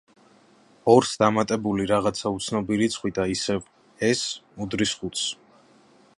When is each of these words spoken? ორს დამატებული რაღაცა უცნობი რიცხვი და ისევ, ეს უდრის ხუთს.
ორს 0.93 1.11
დამატებული 1.23 1.85
რაღაცა 1.93 2.31
უცნობი 2.39 2.81
რიცხვი 2.83 3.13
და 3.19 3.29
ისევ, 3.35 3.63
ეს 4.13 4.27
უდრის 4.67 4.99
ხუთს. 5.03 5.29